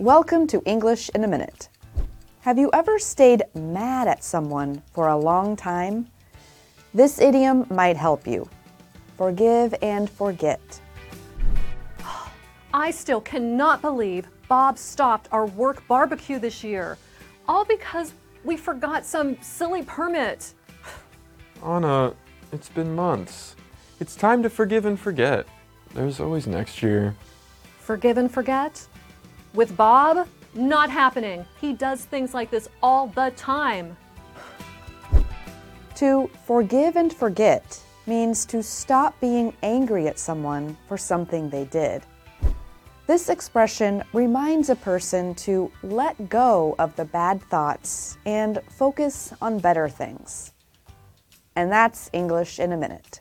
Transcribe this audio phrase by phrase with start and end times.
[0.00, 1.70] Welcome to English in a Minute.
[2.42, 6.06] Have you ever stayed mad at someone for a long time?
[6.94, 8.48] This idiom might help you.
[9.16, 10.60] Forgive and forget.
[12.72, 16.96] I still cannot believe Bob stopped our work barbecue this year,
[17.48, 18.12] all because
[18.44, 20.54] we forgot some silly permit.
[21.66, 22.14] Anna,
[22.52, 23.56] it's been months.
[23.98, 25.44] It's time to forgive and forget.
[25.92, 27.16] There's always next year.
[27.80, 28.86] Forgive and forget?
[29.54, 31.44] With Bob, not happening.
[31.60, 33.96] He does things like this all the time.
[35.96, 42.02] To forgive and forget means to stop being angry at someone for something they did.
[43.06, 49.58] This expression reminds a person to let go of the bad thoughts and focus on
[49.58, 50.52] better things.
[51.56, 53.20] And that's English in a minute.